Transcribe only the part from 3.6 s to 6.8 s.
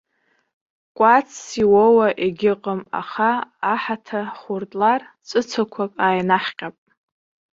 аҳаҭа хуртлар, ҵәыцақәак ааинаҳҟьап.